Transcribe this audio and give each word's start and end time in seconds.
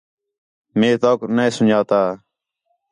مے 0.77 0.89
توک 1.01 1.19
نے 1.35 1.45
سُن٘ڄاتا 1.55 2.01